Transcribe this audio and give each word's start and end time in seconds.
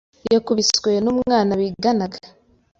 Yakubiswe 0.33 0.91
n’umwana 1.03 1.51
biganaga 1.61 2.17